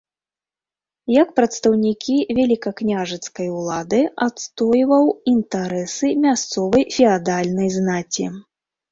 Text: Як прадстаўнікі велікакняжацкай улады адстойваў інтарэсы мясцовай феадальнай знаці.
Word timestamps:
Як 1.21 1.27
прадстаўнікі 1.39 2.15
велікакняжацкай 2.37 3.47
улады 3.57 3.99
адстойваў 4.27 5.05
інтарэсы 5.33 6.07
мясцовай 6.23 6.83
феадальнай 6.97 7.69
знаці. 7.77 8.25